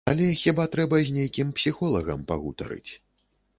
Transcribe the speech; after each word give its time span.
Але 0.11 0.27
хіба 0.43 0.63
трэба 0.75 1.01
з 1.09 1.13
нейкім 1.17 1.53
псіхолагам 1.59 2.25
пагутарыць. 2.35 2.91